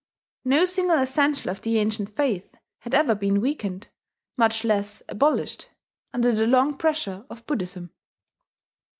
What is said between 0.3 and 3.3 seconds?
No single essential of the ancient faith had ever